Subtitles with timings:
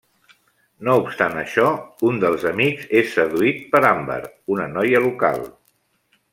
[0.87, 1.65] No obstant això,
[2.09, 4.19] un dels amics és seduït per Amber,
[4.57, 5.49] una noia local.